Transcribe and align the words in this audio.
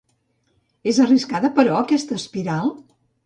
És 0.91 0.99
arriscada, 1.03 1.53
però, 1.59 1.75
aquesta 1.81 2.19
espiral? 2.21 2.73